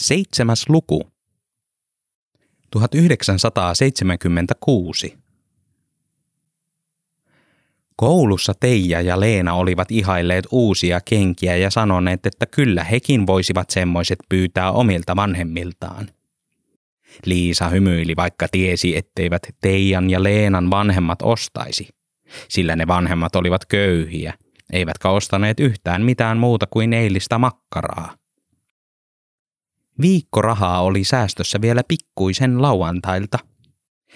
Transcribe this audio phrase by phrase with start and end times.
[0.00, 1.10] Seitsemäs luku.
[2.70, 5.18] 1976.
[7.96, 14.18] Koulussa Teija ja Leena olivat ihailleet uusia kenkiä ja sanoneet, että kyllä hekin voisivat semmoiset
[14.28, 16.08] pyytää omilta vanhemmiltaan.
[17.24, 21.88] Liisa hymyili, vaikka tiesi, etteivät Teijan ja Leenan vanhemmat ostaisi,
[22.48, 24.34] sillä ne vanhemmat olivat köyhiä,
[24.72, 28.19] eivätkä ostaneet yhtään mitään muuta kuin eilistä makkaraa.
[30.00, 33.38] Viikko rahaa oli säästössä vielä pikkuisen lauantailta.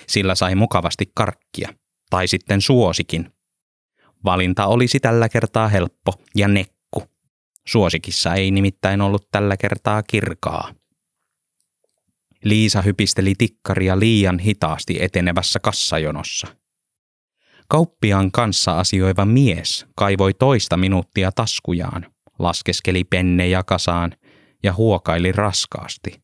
[0.07, 1.69] Sillä sai mukavasti karkkia,
[2.11, 3.33] tai sitten suosikin.
[4.25, 7.03] Valinta olisi tällä kertaa helppo ja nekku.
[7.67, 10.75] Suosikissa ei nimittäin ollut tällä kertaa kirkaa.
[12.45, 16.47] Liisa hypisteli tikkaria liian hitaasti etenevässä kassajonossa.
[17.69, 24.15] Kauppiaan kanssa asioiva mies kaivoi toista minuuttia taskujaan, laskeskeli pennejä kasaan
[24.65, 26.23] ja huokaili raskaasti.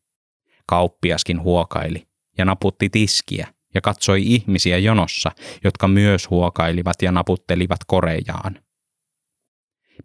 [0.67, 2.09] Kauppiaskin huokaili
[2.39, 5.30] ja naputti tiskiä ja katsoi ihmisiä jonossa,
[5.65, 8.63] jotka myös huokailivat ja naputtelivat korejaan.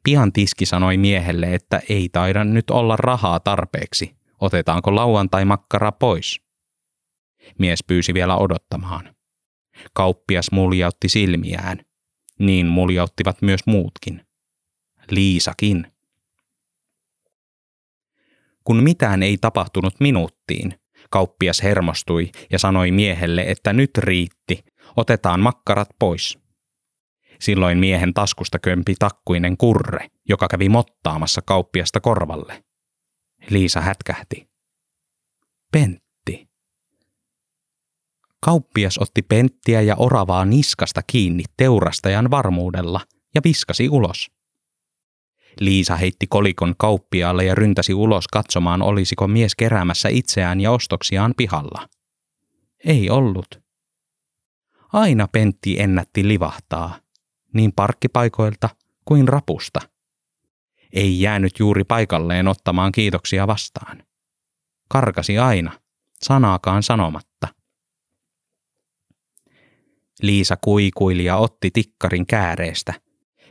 [0.04, 4.16] Pian tiski sanoi miehelle, että ei taida nyt olla rahaa tarpeeksi.
[4.42, 6.42] Otetaanko lauantai-makkara pois?
[7.60, 9.16] Mies pyysi vielä odottamaan.
[9.94, 11.86] Kauppias muljautti silmiään.
[12.40, 14.26] Niin muljauttivat myös muutkin.
[15.12, 15.95] Liisakin.
[18.66, 24.66] Kun mitään ei tapahtunut minuuttiin, kauppias hermostui ja sanoi miehelle, että nyt riitti,
[24.98, 26.40] otetaan makkarat pois.
[27.40, 32.64] Silloin miehen taskusta kömpi takkuinen kurre, joka kävi mottaamassa kauppiasta korvalle.
[33.50, 34.50] Liisa hätkähti.
[35.72, 36.48] Pentti.
[38.46, 43.02] Kauppias otti penttiä ja oravaa niskasta kiinni teurastajan varmuudella
[43.36, 44.35] ja viskasi ulos.
[45.60, 51.90] Liisa heitti kolikon kauppiaalle ja ryntäsi ulos katsomaan, olisiko mies keräämässä itseään ja ostoksiaan pihalla.
[52.86, 53.62] Ei ollut.
[54.94, 57.00] Aina Pentti ennätti livahtaa,
[57.54, 58.70] niin parkkipaikoilta
[59.06, 59.80] kuin rapusta.
[60.94, 64.04] Ei jäänyt juuri paikalleen ottamaan kiitoksia vastaan.
[64.88, 65.72] Karkasi aina,
[66.24, 67.48] sanaakaan sanomatta.
[70.22, 72.94] Liisa kuikuili ja otti tikkarin kääreestä–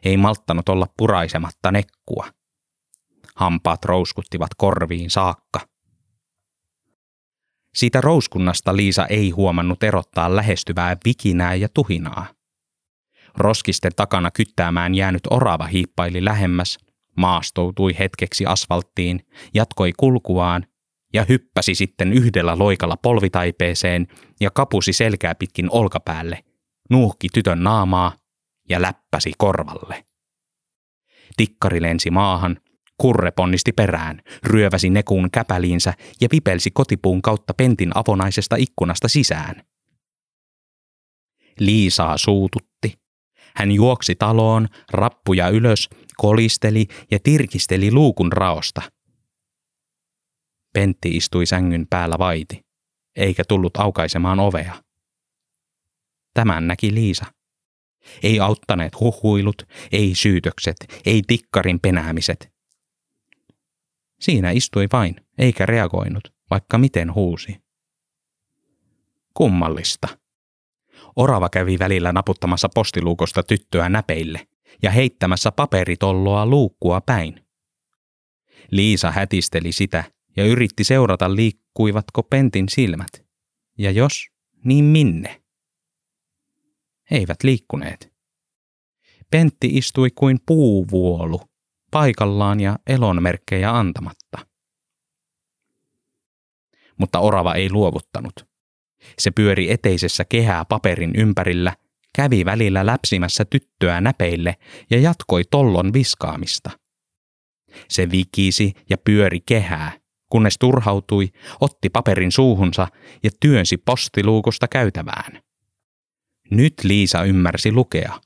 [0.05, 2.27] ei malttanut olla puraisematta nekkua.
[3.37, 5.61] Hampaat rouskuttivat korviin saakka.
[7.75, 12.27] Siitä rouskunnasta Liisa ei huomannut erottaa lähestyvää vikinää ja tuhinaa.
[13.39, 16.79] Roskisten takana kyttäämään jäänyt orava hiippaili lähemmäs,
[17.17, 20.67] maastoutui hetkeksi asfalttiin, jatkoi kulkuaan
[21.13, 24.07] ja hyppäsi sitten yhdellä loikalla polvitaipeeseen
[24.41, 26.45] ja kapusi selkää pitkin olkapäälle,
[26.91, 28.13] nuuhki tytön naamaa
[28.69, 30.05] ja läppäsi korvalle.
[31.37, 32.61] Tikkari lensi maahan,
[32.99, 39.63] kurre ponnisti perään, ryöväsi nekuun käpäliinsä ja vipelsi kotipuun kautta pentin avonaisesta ikkunasta sisään.
[41.59, 42.99] Liisaa suututti.
[43.57, 48.83] Hän juoksi taloon, rappuja ylös, kolisteli ja tirkisteli luukun raosta.
[50.73, 52.61] Pentti istui sängyn päällä vaiti,
[53.17, 54.75] eikä tullut aukaisemaan ovea.
[56.35, 57.34] Tämän näki Liisa.
[58.23, 60.77] Ei auttaneet huhuilut, ei syytökset,
[61.07, 62.53] ei tikkarin penäämiset.
[64.21, 67.57] Siinä istui vain, eikä reagoinut, vaikka miten huusi.
[69.35, 70.09] Kummallista.
[71.17, 74.49] Orava kävi välillä naputtamassa postiluukosta tyttöä näpeille
[74.83, 77.47] ja heittämässä paperitolloa luukkua päin.
[78.71, 80.05] Liisa hätisteli sitä
[80.37, 83.25] ja yritti seurata liikkuivatko pentin silmät.
[83.79, 84.27] Ja jos,
[84.65, 85.44] niin minne?
[87.11, 88.15] Eivät liikkuneet.
[89.31, 91.41] Pentti istui kuin puuvuolu,
[91.91, 94.47] paikallaan ja elonmerkkejä antamatta.
[96.99, 98.47] Mutta orava ei luovuttanut.
[99.19, 101.77] Se pyöri eteisessä kehää paperin ympärillä,
[102.15, 104.57] kävi välillä läpsimässä tyttöä näpeille
[104.91, 106.71] ja jatkoi tollon viskaamista.
[107.89, 109.93] Se vikisi ja pyöri kehää,
[110.31, 111.29] kunnes turhautui,
[111.61, 112.89] otti paperin suuhunsa
[113.23, 115.44] ja työnsi postiluukosta käytävään.
[116.55, 118.21] Nyt Liisa ymmärsi lukea.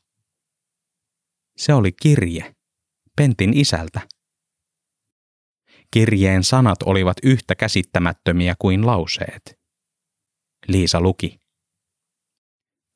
[1.56, 2.54] Se oli kirje,
[3.16, 4.00] Pentin isältä.
[5.90, 9.58] Kirjeen sanat olivat yhtä käsittämättömiä kuin lauseet.
[10.66, 11.38] Liisa luki.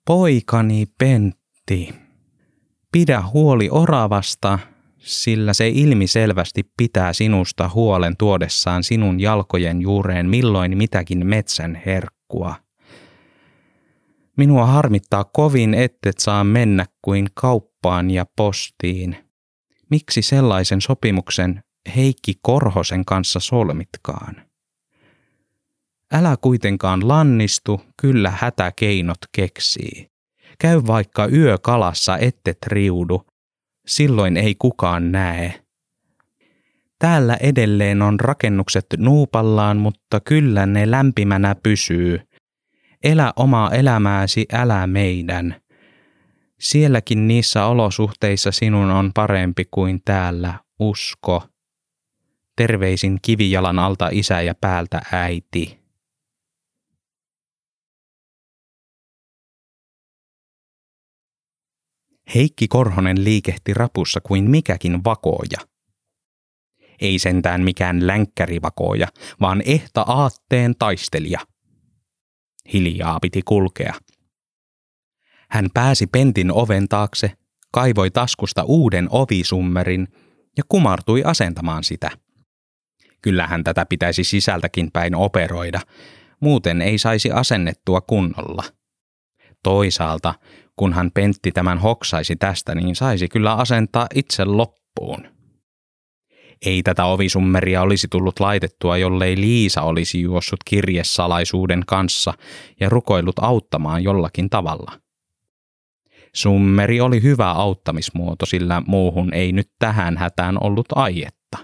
[0.06, 1.94] Poikani Pentti,
[2.93, 4.58] pidä huoli oravasta,
[4.99, 12.62] sillä se ilmiselvästi pitää sinusta huolen tuodessaan sinun jalkojen juureen milloin mitäkin metsän herkkua.
[14.37, 19.17] Minua harmittaa kovin, ettet saa mennä kuin kauppaan ja postiin.
[19.90, 21.62] Miksi sellaisen sopimuksen
[21.96, 24.37] Heikki Korhosen kanssa solmitkaan?
[26.12, 30.11] Älä kuitenkaan lannistu, kyllä hätäkeinot keksii.
[30.58, 33.26] Käy vaikka yökalassa ette riudu,
[33.87, 35.62] silloin ei kukaan näe.
[36.99, 42.20] Täällä edelleen on rakennukset nuupallaan, mutta kyllä ne lämpimänä pysyy.
[43.02, 45.62] Elä omaa elämääsi, älä meidän.
[46.60, 51.43] Sielläkin niissä olosuhteissa sinun on parempi kuin täällä, usko.
[52.56, 55.82] Terveisin kivijalan alta isä ja päältä äiti.
[62.34, 65.58] Heikki Korhonen liikehti rapussa kuin mikäkin vakooja.
[67.00, 69.08] Ei sentään mikään länkkärivakooja,
[69.40, 71.40] vaan ehta aatteen taistelija.
[72.73, 73.94] Hiljaa piti kulkea.
[75.50, 77.32] Hän pääsi pentin oven taakse,
[77.73, 80.09] kaivoi taskusta uuden ovisummerin
[80.56, 82.11] ja kumartui asentamaan sitä.
[83.23, 85.81] Kyllähän tätä pitäisi sisältäkin päin operoida,
[86.41, 88.64] muuten ei saisi asennettua kunnolla.
[89.62, 90.35] Toisaalta
[90.76, 95.42] kunhan Pentti tämän hoksaisi tästä, niin saisi kyllä asentaa itse loppuun.
[96.67, 102.35] Ei tätä ovisummeria olisi tullut laitettua, jollei Liisa olisi juossut kirjesalaisuuden kanssa
[102.81, 104.93] ja rukoillut auttamaan jollakin tavalla.
[106.35, 111.59] Summeri oli hyvä auttamismuoto, sillä muuhun ei nyt tähän hätään ollut aietta.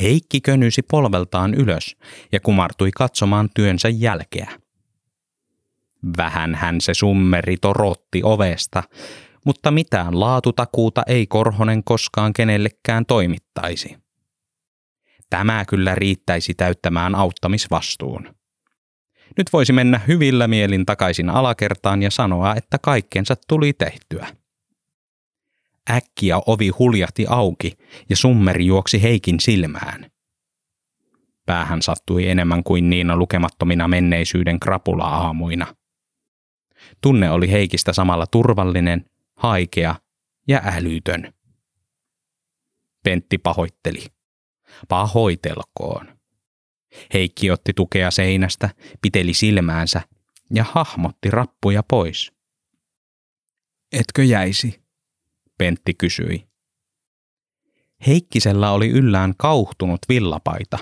[0.00, 1.96] Heikki könysi polveltaan ylös
[2.32, 4.50] ja kumartui katsomaan työnsä jälkeä.
[6.16, 8.82] Vähän hän se summeri torotti ovesta,
[9.44, 13.96] mutta mitään laatutakuuta ei Korhonen koskaan kenellekään toimittaisi.
[15.30, 18.34] Tämä kyllä riittäisi täyttämään auttamisvastuun.
[19.36, 24.26] Nyt voisi mennä hyvillä mielin takaisin alakertaan ja sanoa, että kaikkensa tuli tehtyä.
[25.90, 27.72] Äkkiä ovi huljahti auki
[28.10, 30.10] ja summeri juoksi Heikin silmään.
[31.46, 35.66] Päähän sattui enemmän kuin niina lukemattomina menneisyyden krapula-aamuina–
[37.00, 39.04] Tunne oli Heikistä samalla turvallinen,
[39.38, 39.94] haikea
[40.48, 41.34] ja älytön.
[43.04, 44.06] Pentti pahoitteli.
[44.88, 46.18] Pahoitelkoon.
[47.14, 48.70] Heikki otti tukea seinästä,
[49.02, 50.00] piteli silmäänsä
[50.54, 52.32] ja hahmotti rappuja pois.
[53.92, 54.82] Etkö jäisi?
[55.58, 56.48] Pentti kysyi.
[58.06, 60.78] Heikkisellä oli yllään kauhtunut villapaita.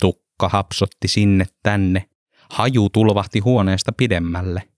[0.00, 2.08] Tukka hapsotti sinne tänne,
[2.50, 4.68] haju tulvahti huoneesta pidemmälle.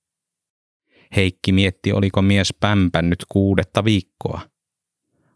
[1.16, 4.40] Heikki mietti, oliko mies pämpännyt kuudetta viikkoa.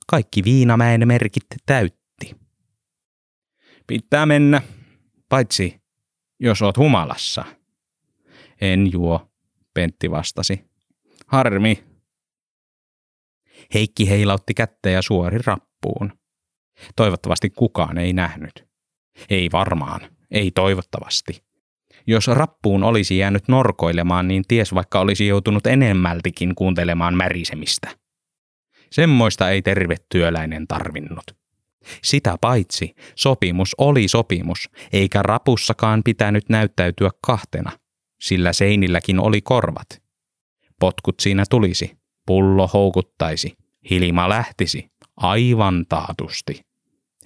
[0.06, 2.36] Kaikki Viinamäen merkit täytti.
[3.86, 4.62] Pitää mennä,
[5.28, 5.84] paitsi
[6.40, 7.44] jos oot humalassa.
[8.60, 9.28] En juo,
[9.74, 10.64] Pentti vastasi.
[11.26, 11.84] Harmi.
[13.74, 16.12] Heikki heilautti kättä ja suori rappuun.
[16.96, 18.68] Toivottavasti kukaan ei nähnyt.
[19.30, 20.00] Ei varmaan,
[20.30, 21.43] ei toivottavasti.
[22.06, 27.88] Jos rappuun olisi jäänyt norkoilemaan, niin ties vaikka olisi joutunut enemmältikin kuuntelemaan märisemistä.
[28.90, 31.24] Semmoista ei terve työläinen tarvinnut.
[32.02, 37.72] Sitä paitsi sopimus oli sopimus, eikä rapussakaan pitänyt näyttäytyä kahtena,
[38.20, 40.02] sillä seinilläkin oli korvat.
[40.80, 43.56] Potkut siinä tulisi, pullo houkuttaisi,
[43.90, 46.60] hilma lähtisi, aivan taatusti.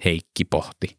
[0.05, 0.98] Heikki pohti.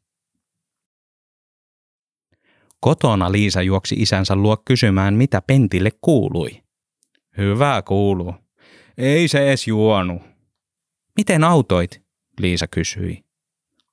[2.80, 6.62] Kotona Liisa juoksi isänsä luo kysymään, mitä Pentille kuului.
[7.36, 8.34] Hyvä kuuluu.
[8.98, 10.20] Ei se edes juonu.
[11.16, 12.02] Miten autoit?
[12.40, 13.24] Liisa kysyi.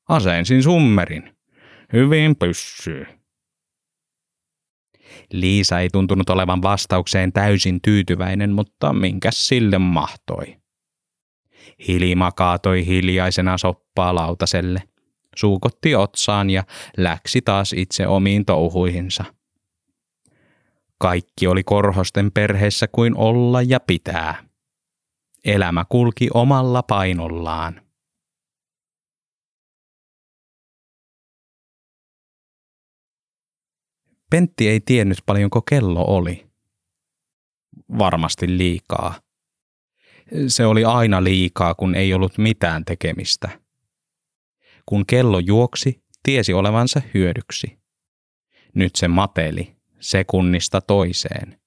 [0.09, 1.37] Asensin summerin.
[1.93, 3.05] Hyvin pyssyy.
[5.31, 10.57] Liisa ei tuntunut olevan vastaukseen täysin tyytyväinen, mutta minkäs sille mahtoi.
[11.87, 14.83] Hilima kaatoi hiljaisena soppaa lautaselle–
[15.37, 16.63] suukotti otsaan ja
[16.97, 19.23] läksi taas itse omiin touhuihinsa.
[20.99, 24.47] Kaikki oli korhosten perheessä kuin olla ja pitää.
[25.45, 27.81] Elämä kulki omalla painollaan.
[34.29, 36.47] Pentti ei tiennyt paljonko kello oli.
[37.97, 39.21] Varmasti liikaa.
[40.47, 43.66] Se oli aina liikaa, kun ei ollut mitään tekemistä.
[44.87, 47.79] Kun kello juoksi, tiesi olevansa hyödyksi.
[48.73, 51.59] Nyt se mateli, sekunnista toiseen,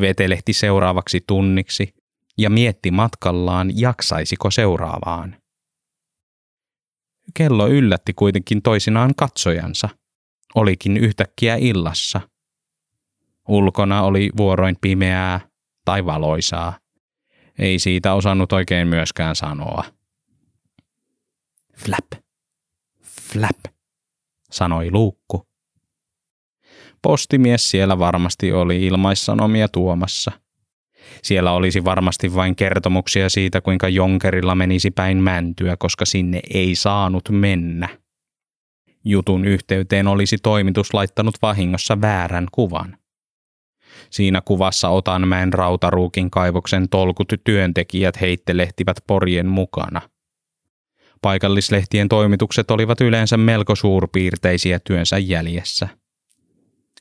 [0.00, 1.94] vetelehti seuraavaksi tunniksi
[2.38, 5.36] ja mietti matkallaan, jaksaisiko seuraavaan.
[7.34, 9.88] Kello yllätti kuitenkin toisinaan katsojansa.
[10.54, 12.20] Olikin yhtäkkiä illassa.
[13.48, 15.40] Ulkona oli vuoroin pimeää
[15.84, 16.78] tai valoisaa.
[17.58, 19.84] Ei siitä osannut oikein myöskään sanoa.
[21.76, 22.27] Flap.
[23.32, 23.74] Flap,
[24.50, 25.48] sanoi luukku.
[27.02, 30.32] Postimies siellä varmasti oli ilmaissanomia tuomassa.
[31.22, 37.28] Siellä olisi varmasti vain kertomuksia siitä, kuinka Jonkerilla menisi päin mäntyä, koska sinne ei saanut
[37.30, 37.88] mennä.
[39.04, 42.96] Jutun yhteyteen olisi toimitus laittanut vahingossa väärän kuvan.
[44.10, 50.00] Siinä kuvassa Otanmäen rautaruukin kaivoksen tolkut työntekijät heittelehtivät porien mukana.
[51.22, 55.88] Paikallislehtien toimitukset olivat yleensä melko suurpiirteisiä työnsä jäljessä.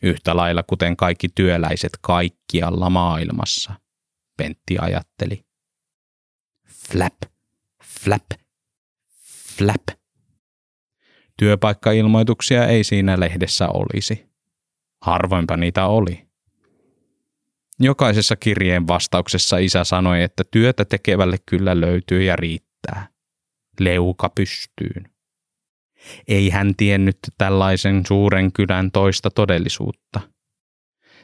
[0.02, 3.74] Yhtä lailla kuten kaikki työläiset kaikkialla maailmassa,
[4.38, 5.46] Pentti ajatteli.
[6.92, 7.16] Flap,
[7.84, 8.26] flap,
[9.58, 9.98] flap.
[11.38, 14.26] Työpaikkailmoituksia ei siinä lehdessä olisi.
[15.02, 16.28] Harvoinpa niitä oli.
[17.80, 23.08] Jokaisessa kirjeen vastauksessa isä sanoi, että työtä tekevälle kyllä löytyy ja riittää.
[23.80, 25.12] Leuka pystyyn.
[26.28, 30.20] Ei hän tiennyt tällaisen suuren kylän toista todellisuutta.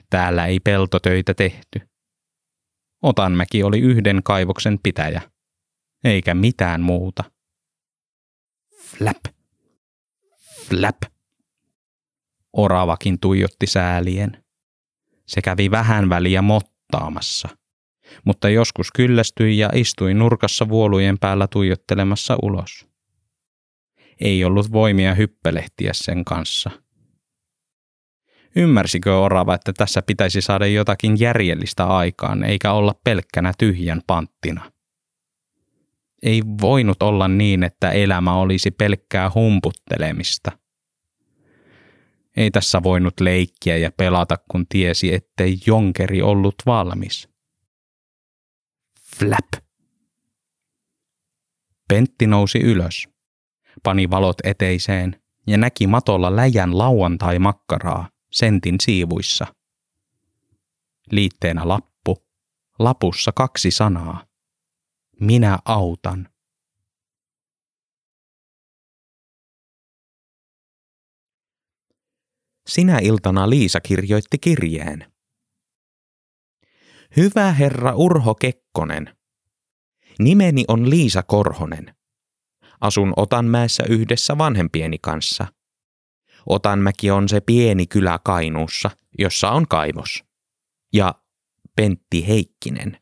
[0.09, 1.81] Täällä ei peltotöitä tehty.
[3.01, 5.21] Otanmäki oli yhden kaivoksen pitäjä,
[6.03, 7.23] eikä mitään muuta.
[8.79, 9.25] Flap,
[10.67, 10.97] flap.
[12.53, 14.43] Oravakin tuijotti säälien.
[15.27, 17.49] Se kävi vähän väliä mottaamassa,
[18.25, 22.87] mutta joskus kyllästyi ja istui nurkassa vuolujen päällä tuijottelemassa ulos.
[24.21, 26.71] Ei ollut voimia hyppelehtiä sen kanssa.
[28.55, 34.71] Ymmärsikö Orava, että tässä pitäisi saada jotakin järjellistä aikaan, eikä olla pelkkänä tyhjän panttina?
[36.23, 40.51] Ei voinut olla niin, että elämä olisi pelkkää humputtelemista–
[42.37, 47.29] ei tässä voinut leikkiä ja pelata, kun tiesi, ettei jonkeri ollut valmis.
[49.19, 49.63] Flap!
[51.87, 53.07] Pentti nousi ylös,
[53.83, 59.55] pani valot eteiseen ja näki matolla läjän lauantai-makkaraa sentin siivuissa.
[61.11, 62.27] Liitteenä lappu,
[62.79, 64.25] lapussa kaksi sanaa.
[65.19, 66.29] Minä autan.
[72.69, 75.12] Sinä iltana Liisa kirjoitti kirjeen.
[77.17, 79.15] Hyvä herra Urho Kekkonen.
[80.19, 81.95] Nimeni on Liisa Korhonen.
[82.81, 85.47] Asun Otanmäessä yhdessä vanhempieni kanssa.
[86.49, 90.23] Otanmäki on se pieni kylä Kainuussa, jossa on kaivos.
[90.93, 91.15] Ja
[91.75, 92.97] Pentti Heikkinen.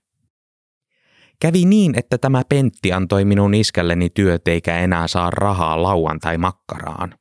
[1.41, 7.19] Kävi niin, että tämä Pentti antoi minun iskälleni työt eikä enää saa rahaa lauantai makkaraan.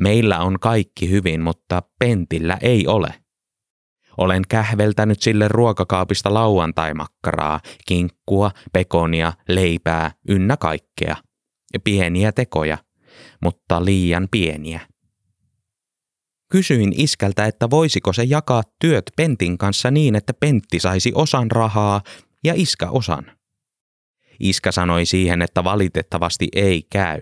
[0.00, 3.27] Meillä on kaikki hyvin, mutta Pentillä ei ole.
[4.18, 11.16] Olen kähveltänyt sille ruokakaapista lauantaimakkaraa, kinkkua, pekonia, leipää, ynnä kaikkea.
[11.84, 12.78] Pieniä tekoja,
[13.42, 14.80] mutta liian pieniä.
[16.50, 22.02] Kysyin iskältä, että voisiko se jakaa työt Pentin kanssa niin, että Pentti saisi osan rahaa
[22.44, 23.32] ja iskä osan.
[24.40, 27.20] Iskä sanoi siihen, että valitettavasti ei käy.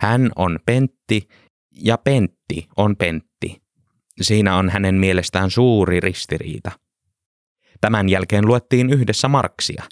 [0.00, 1.28] Hän on Pentti
[1.72, 3.31] ja Pentti on Pentti.
[4.22, 6.70] Siinä on hänen mielestään suuri ristiriita.
[7.80, 9.84] Tämän jälkeen luettiin yhdessä Marksia.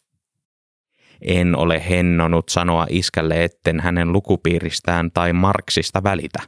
[1.23, 6.39] En ole hennonut sanoa iskälle, etten hänen lukupiiristään tai Marksista välitä,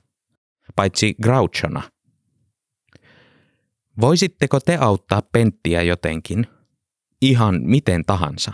[0.76, 1.82] paitsi Grouchona.
[4.00, 6.46] Voisitteko te auttaa Penttiä jotenkin?
[7.20, 8.52] Ihan miten tahansa.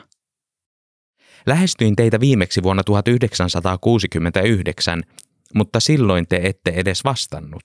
[1.46, 5.02] Lähestyin teitä viimeksi vuonna 1969
[5.54, 7.62] mutta silloin te ette edes vastannut.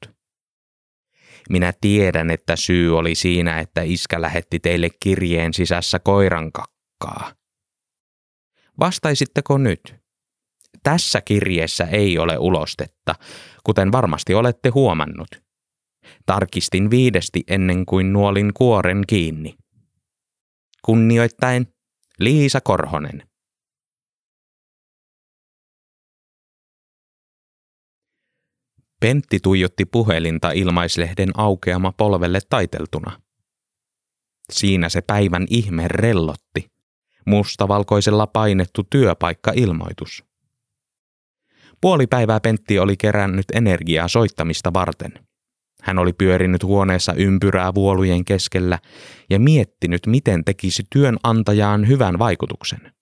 [1.49, 7.33] Minä tiedän, että syy oli siinä, että iskä lähetti teille kirjeen sisässä koiran kakkaa.
[8.79, 9.95] Vastaisitteko nyt?
[10.83, 13.15] Tässä kirjeessä ei ole ulostetta,
[13.63, 15.27] kuten varmasti olette huomannut.
[16.25, 19.55] Tarkistin viidesti ennen kuin nuolin kuoren kiinni.
[20.81, 21.67] Kunnioittain,
[22.19, 23.23] Liisa Korhonen.
[29.03, 33.21] Pentti tuijotti puhelinta ilmaislehden aukeama polvelle taiteltuna.
[34.51, 36.71] Siinä se päivän ihme rellotti.
[37.25, 40.23] Mustavalkoisella painettu työpaikka-ilmoitus.
[41.81, 45.13] Puoli päivää Pentti oli kerännyt energiaa soittamista varten.
[45.81, 48.79] Hän oli pyörinyt huoneessa ympyrää vuolujen keskellä
[49.29, 52.93] ja miettinyt, miten tekisi työnantajaan hyvän vaikutuksen.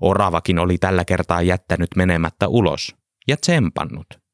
[0.00, 2.96] Oravakin oli tällä kertaa jättänyt menemättä ulos
[3.28, 4.29] ja tsempannut.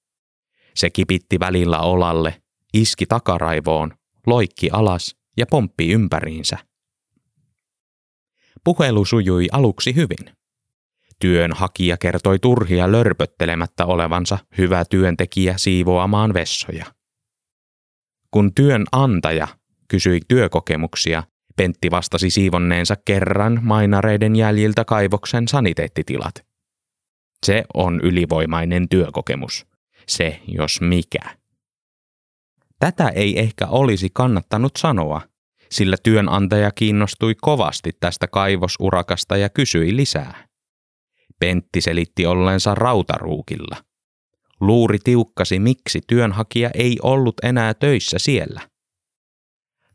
[0.76, 2.42] Se kipitti välillä olalle,
[2.74, 3.92] iski takaraivoon,
[4.26, 6.58] loikki alas ja pomppi ympäriinsä.
[8.64, 10.36] Puhelu sujui aluksi hyvin.
[11.20, 16.86] Työnhakija kertoi turhia lörpöttelemättä olevansa hyvä työntekijä siivoamaan vessoja.
[18.30, 19.48] Kun työnantaja
[19.88, 21.22] kysyi työkokemuksia,
[21.56, 26.34] Pentti vastasi siivonneensa kerran mainareiden jäljiltä kaivoksen saniteettitilat.
[27.46, 29.66] Se on ylivoimainen työkokemus.
[30.08, 31.36] Se, jos mikä.
[32.78, 35.20] Tätä ei ehkä olisi kannattanut sanoa,
[35.70, 40.48] sillä työnantaja kiinnostui kovasti tästä kaivosurakasta ja kysyi lisää.
[41.40, 43.76] Pentti selitti ollensa rautaruukilla.
[44.60, 48.60] Luuri tiukkasi, miksi työnhakija ei ollut enää töissä siellä.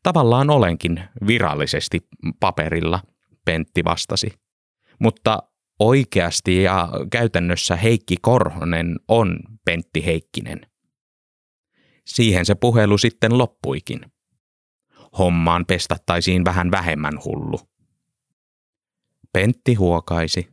[0.04, 2.00] Tavallaan olenkin virallisesti
[2.40, 3.00] paperilla,
[3.46, 4.34] Pentti vastasi.
[5.00, 5.44] Mutta
[5.80, 10.62] oikeasti ja käytännössä Heikki Korhonen on Pentti Heikkinen.
[12.06, 14.02] Siihen se puhelu sitten loppuikin.
[15.18, 17.60] Hommaan pestattaisiin vähän vähemmän hullu.
[19.34, 20.50] Pentti huokaisi,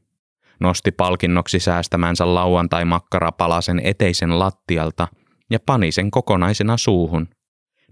[0.60, 5.08] nosti palkinnoksi säästämänsä lauantai-makkarapalasen eteisen lattialta
[5.50, 7.28] ja pani sen kokonaisena suuhun.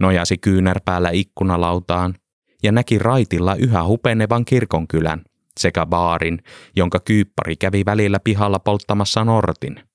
[0.01, 2.15] Nojasi kyynärpäällä ikkunalautaan
[2.63, 5.25] ja näki raitilla yhä hupenevan kirkonkylän
[5.61, 6.39] sekä baarin,
[6.77, 9.86] jonka kyyppari kävi välillä pihalla polttamassa nortin.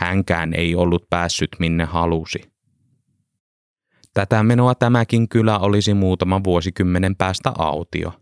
[0.00, 2.40] Hänkään ei ollut päässyt minne halusi.
[4.14, 8.12] Tätä menoa tämäkin kylä olisi muutama vuosikymmenen päästä autio.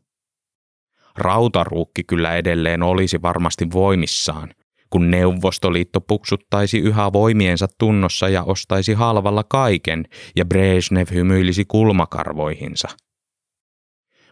[1.16, 4.54] Rautaruukki kyllä edelleen olisi varmasti voimissaan,
[4.90, 10.04] kun Neuvostoliitto puksuttaisi yhä voimiensa tunnossa ja ostaisi halvalla kaiken
[10.36, 12.88] ja Brezhnev hymyilisi kulmakarvoihinsa.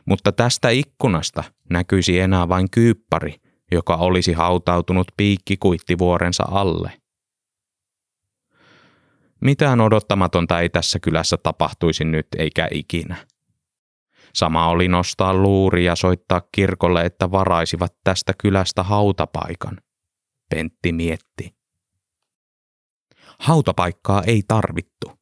[0.07, 3.35] Mutta tästä ikkunasta näkyisi enää vain kyyppari,
[3.73, 6.93] joka olisi hautautunut piikkikuittivuorensa alle–
[9.40, 13.16] mitään odottamatonta ei tässä kylässä tapahtuisi nyt eikä ikinä.
[14.35, 19.81] Sama oli nostaa luuri ja soittaa kirkolle, että varaisivat tästä kylästä hautapaikan.
[20.50, 21.57] Pentti mietti.
[23.38, 25.12] Hautapaikkaa ei tarvittu.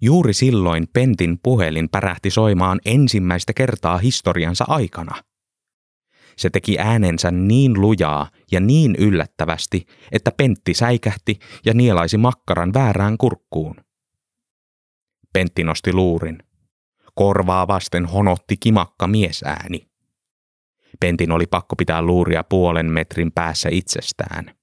[0.00, 5.14] Juuri silloin Pentin puhelin pärähti soimaan ensimmäistä kertaa historiansa aikana–
[6.36, 13.18] se teki äänensä niin lujaa ja niin yllättävästi, että Pentti säikähti ja nielaisi makkaran väärään
[13.18, 13.76] kurkkuun.
[15.32, 16.38] Pentti nosti luurin.
[17.14, 19.86] Korvaa vasten honotti kimakka miesääni.
[21.00, 24.54] Pentin oli pakko pitää luuria puolen metrin päässä itsestään.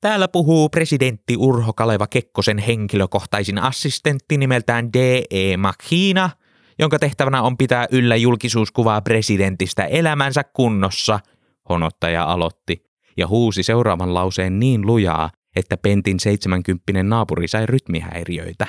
[0.00, 5.56] Täällä puhuu presidentti Urho Kaleva Kekkosen henkilökohtaisin assistentti nimeltään D.E.
[5.56, 6.30] Makhina–
[6.78, 11.20] jonka tehtävänä on pitää yllä julkisuuskuvaa presidentistä elämänsä kunnossa,
[11.68, 12.84] honottaja aloitti
[13.16, 18.66] ja huusi seuraavan lauseen niin lujaa, että Pentin seitsemänkymppinen naapuri sai rytmihäiriöitä.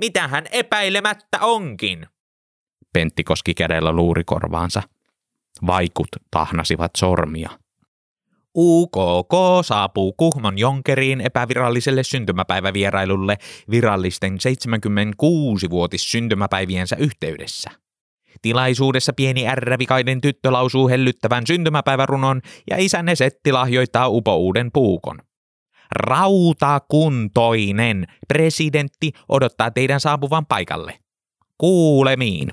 [0.00, 2.06] Mitä hän epäilemättä onkin?
[2.92, 4.82] Pentti koski kädellä luurikorvaansa.
[5.66, 7.50] Vaikut tahnasivat sormia.
[8.56, 9.32] UKK
[9.64, 13.36] saapuu Kuhmon Jonkeriin epäviralliselle syntymäpäivävierailulle
[13.70, 17.70] virallisten 76-vuotis syntymäpäiviensä yhteydessä.
[18.42, 25.18] Tilaisuudessa pieni ärrävikaiden tyttö lausuu hellyttävän syntymäpäivärunon ja isänne Setti lahjoittaa upouuden puukon.
[25.96, 30.98] Rautakuntoinen presidentti odottaa teidän saapuvan paikalle.
[31.58, 32.52] Kuulemiin.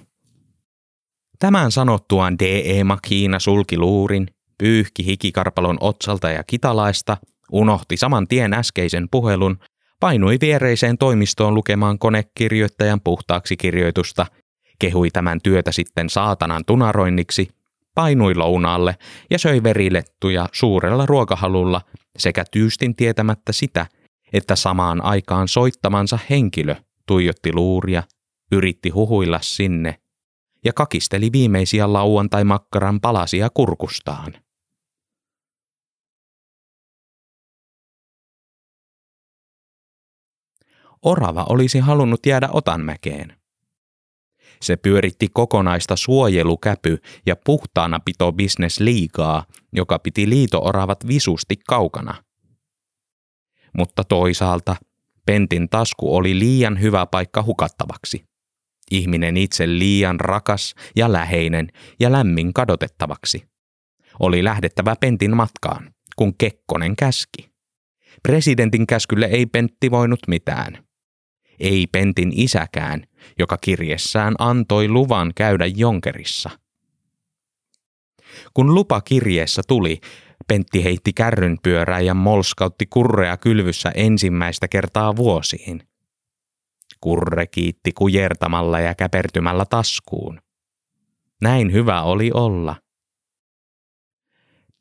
[1.39, 2.83] Tämän sanottuaan D.E.
[2.83, 7.17] Makina sulki luurin pyyhki hikikarpalon otsalta ja kitalaista,
[7.51, 9.59] unohti saman tien äskeisen puhelun,
[9.99, 14.25] painui viereiseen toimistoon lukemaan konekirjoittajan puhtaaksi kirjoitusta,
[14.79, 17.49] kehui tämän työtä sitten saatanan tunaroinniksi,
[17.95, 18.95] painui lounaalle
[19.31, 21.81] ja söi verilettuja suurella ruokahalulla
[22.17, 23.85] sekä tyystin tietämättä sitä,
[24.33, 28.03] että samaan aikaan soittamansa henkilö tuijotti luuria,
[28.51, 29.99] yritti huhuilla sinne
[30.65, 34.33] ja kakisteli viimeisiä lauantai-makkaran palasia kurkustaan.
[41.01, 43.37] Orava olisi halunnut jäädä Otanmäkeen.
[44.61, 48.33] Se pyöritti kokonaista suojelukäpy- ja puhtaana pito
[48.79, 52.23] liikaa, joka piti liitooravat visusti kaukana.
[53.77, 54.75] Mutta toisaalta
[55.25, 58.23] Pentin tasku oli liian hyvä paikka hukattavaksi.
[58.91, 61.67] Ihminen itse liian rakas ja läheinen
[61.99, 63.43] ja lämmin kadotettavaksi.
[64.19, 67.51] Oli lähdettävä Pentin matkaan, kun Kekkonen käski.
[68.23, 70.86] Presidentin käskylle ei Pentti voinut mitään
[71.59, 73.03] ei Pentin isäkään,
[73.39, 76.49] joka kirjessään antoi luvan käydä Jonkerissa.
[78.53, 79.99] Kun lupa kirjeessä tuli,
[80.47, 85.83] Pentti heitti kärrynpyörää ja molskautti kurrea kylvyssä ensimmäistä kertaa vuosiin.
[87.01, 90.41] Kurre kiitti kujertamalla ja käpertymällä taskuun.
[91.41, 92.75] Näin hyvä oli olla.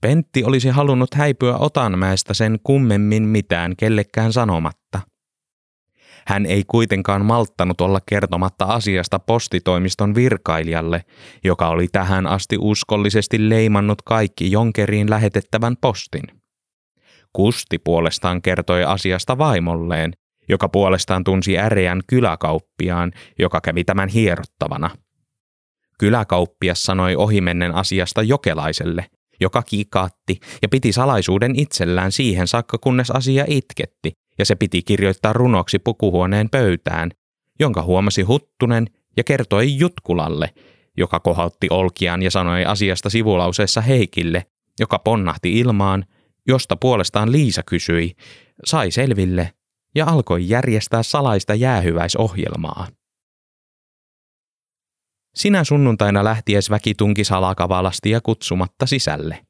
[0.00, 5.00] Pentti olisi halunnut häipyä Otanmäestä sen kummemmin mitään kellekään sanomatta–
[6.26, 11.04] Hän ei kuitenkaan malttanut olla kertomatta asiasta postitoimiston virkailijalle,
[11.44, 16.22] joka oli tähän asti uskollisesti leimannut kaikki Jonkeriin lähetettävän postin.
[17.32, 20.12] Kusti puolestaan kertoi asiasta vaimolleen,
[20.48, 24.90] joka puolestaan tunsi äreän kyläkauppiaan, joka kävi tämän hierottavana.
[25.98, 29.06] Kyläkauppias sanoi ohimennen asiasta jokelaiselle,
[29.40, 35.32] joka kiikaatti ja piti salaisuuden itsellään siihen saakka, kunnes asia itketti, ja se piti kirjoittaa
[35.32, 37.10] runoksi pukuhuoneen pöytään,
[37.60, 40.54] jonka huomasi Huttunen ja kertoi Jutkulalle,
[40.96, 44.46] joka kohautti olkiaan ja sanoi asiasta sivulauseessa Heikille,
[44.80, 46.04] joka ponnahti ilmaan,
[46.48, 48.12] josta puolestaan Liisa kysyi,
[48.64, 49.52] sai selville
[49.94, 52.86] ja alkoi järjestää salaista jäähyväisohjelmaa.
[55.34, 59.46] Sinä sunnuntaina lähties väki tunki salakavalasti ja kutsumatta sisälle.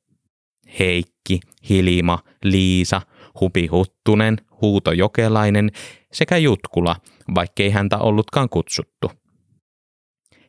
[0.78, 3.02] Heikki, Hilima, Liisa,
[3.40, 5.70] Hupi Huttunen, Huuto Jokelainen
[6.12, 6.96] sekä Jutkula,
[7.34, 9.10] vaikkei häntä ollutkaan kutsuttu.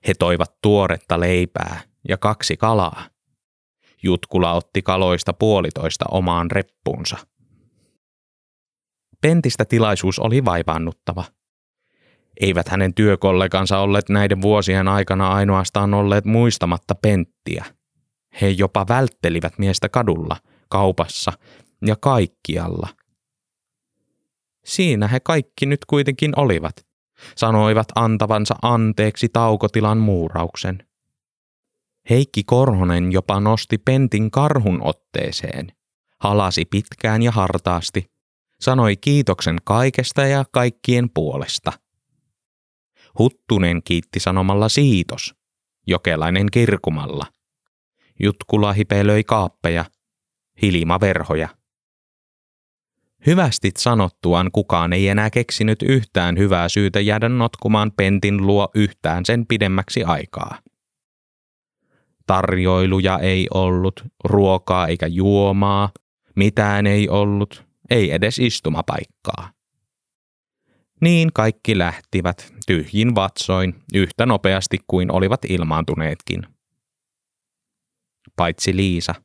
[0.07, 3.09] He toivat tuoretta leipää ja kaksi kalaa.
[4.03, 7.17] Jutkula otti kaloista puolitoista omaan reppuunsa.
[9.21, 11.23] Pentistä tilaisuus oli vaivaannuttava.
[12.41, 17.65] Eivät hänen työkollegansa olleet näiden vuosien aikana ainoastaan olleet muistamatta Penttiä.
[18.41, 20.37] He jopa välttelivät miestä kadulla,
[20.69, 21.33] kaupassa
[21.85, 22.87] ja kaikkialla.
[24.67, 26.86] Siinä he kaikki nyt kuitenkin olivat.
[27.36, 30.88] Sanoivat antavansa anteeksi taukotilan muurauksen.
[32.10, 35.71] Heikki Korhonen jopa nosti Pentin karhun otteeseen.
[36.19, 38.06] Halasi pitkään ja hartaasti.
[38.60, 41.71] Sanoi kiitoksen kaikesta ja kaikkien puolesta.
[43.19, 45.36] Huttunen kiitti sanomalla siitos.
[45.88, 47.25] Jokelainen kirkumalla.
[48.19, 49.86] Jutkula hipelöi kaappeja.
[50.62, 51.56] Hilima verhoja.
[53.25, 59.45] Hyvästit sanottuaan kukaan ei enää keksinyt yhtään hyvää syytä jäädä notkumaan Pentin luo yhtään sen
[59.47, 60.60] pidemmäksi aikaa.
[62.27, 65.89] Tarjoiluja ei ollut, ruokaa eikä juomaa,
[66.36, 69.51] mitään ei ollut, ei edes istumapaikkaa.
[71.01, 76.43] Niin kaikki lähtivät tyhjin vatsoin yhtä nopeasti kuin olivat ilmaantuneetkin.
[78.36, 79.15] Paitsi Liisa.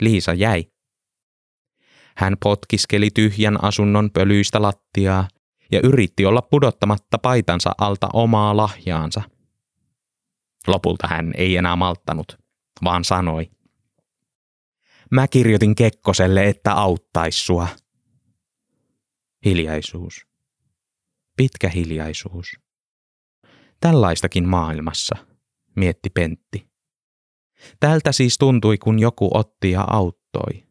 [0.00, 0.64] Liisa jäi.
[2.18, 5.28] Hän potkiskeli tyhjän asunnon pölyistä lattiaa
[5.72, 9.22] ja yritti olla pudottamatta paitansa alta omaa lahjaansa.
[10.66, 12.38] Lopulta hän ei enää malttanut,
[12.84, 13.50] vaan sanoi.
[15.10, 17.68] Mä kirjoitin Kekkoselle, että auttais sua.
[19.44, 20.26] Hiljaisuus.
[21.36, 22.46] Pitkä hiljaisuus.
[23.80, 25.16] Tällaistakin maailmassa,
[25.76, 26.68] mietti Pentti.
[27.80, 30.67] Tältä siis tuntui, kun joku otti ja auttoi.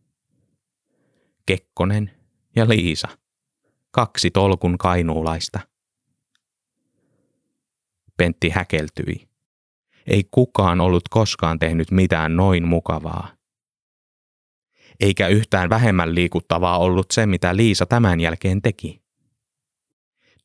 [1.47, 2.11] Kekkonen
[2.55, 3.07] ja Liisa,
[3.91, 5.59] kaksi tolkun kainuulaista.
[8.17, 9.29] Pentti häkeltyi.
[10.07, 13.31] Ei kukaan ollut koskaan tehnyt mitään noin mukavaa.
[14.99, 19.01] Eikä yhtään vähemmän liikuttavaa ollut se, mitä Liisa tämän jälkeen teki.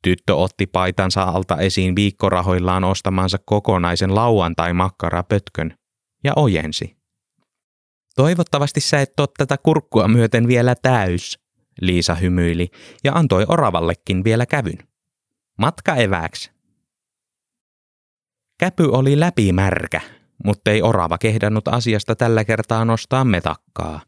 [0.03, 5.77] Tyttö otti paitansa alta esiin viikkorahoillaan ostamansa kokonaisen lauantai-makkarapötkön
[6.25, 7.02] ja ojensi.
[8.17, 11.39] Toivottavasti sä et ole tätä kurkkua myöten vielä täys,
[11.81, 12.69] Liisa hymyili
[13.05, 14.79] ja antoi oravallekin vielä kävyn.
[15.59, 16.51] Matka evääks.
[18.59, 20.01] Käpy oli läpimärkä,
[20.45, 24.01] mutta ei orava kehdannut asiasta tällä kertaa nostaa metakkaa.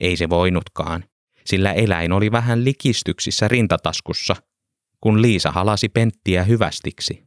[0.00, 1.04] Ei se voinutkaan,
[1.44, 4.36] sillä eläin oli vähän likistyksissä rintataskussa,
[5.00, 7.24] kun Liisa halasi penttiä hyvästiksi.